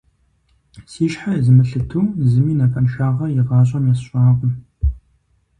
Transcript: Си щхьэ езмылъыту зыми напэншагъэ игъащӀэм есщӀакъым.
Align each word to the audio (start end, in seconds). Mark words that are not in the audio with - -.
Си 0.91 1.05
щхьэ 1.11 1.31
езмылъыту 1.39 2.03
зыми 2.29 2.53
напэншагъэ 2.59 3.25
игъащӀэм 3.39 3.85
есщӀакъым. 3.91 4.51